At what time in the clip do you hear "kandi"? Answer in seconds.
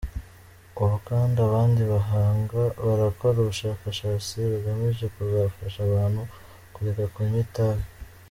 1.09-1.37